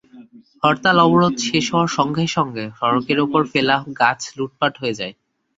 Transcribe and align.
হরতাল-অবরোধ 0.63 1.35
শেষ 1.47 1.65
হওয়ার 1.73 1.91
সঙ্গে 1.97 2.23
সঙ্গে 2.35 2.63
সড়কের 2.79 3.17
ওপরে 3.25 3.45
ফেলা 3.53 3.75
গাছ 3.99 4.19
লুটপাট 4.37 4.73
হয়ে 4.81 4.97
যায়। 4.99 5.13